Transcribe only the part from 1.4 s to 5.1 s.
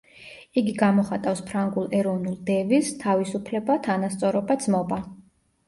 ფრანგულ ეროვნულ დევიზს „თავისუფლება, თანასწორობა, ძმობა“.